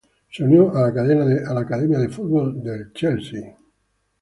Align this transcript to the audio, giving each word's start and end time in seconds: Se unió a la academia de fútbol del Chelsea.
Se 0.31 0.43
unió 0.43 0.75
a 0.75 0.89
la 0.89 1.59
academia 1.61 1.99
de 1.99 2.09
fútbol 2.09 2.63
del 2.63 2.91
Chelsea. 2.91 3.55